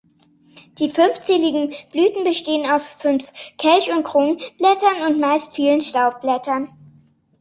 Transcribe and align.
Die 0.79 0.89
fünfzähligen 0.89 1.75
Blüten 1.91 2.23
bestehen 2.23 2.67
aus 2.67 2.87
fünf 2.87 3.31
Kelch- 3.59 3.91
und 3.91 4.01
Kronblättern 4.03 4.97
und 5.05 5.19
meist 5.19 5.53
vielen 5.53 5.81
Staubblättern. 5.81 6.69